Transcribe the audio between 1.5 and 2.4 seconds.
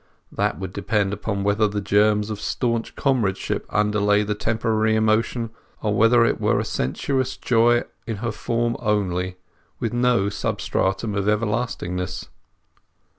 the germs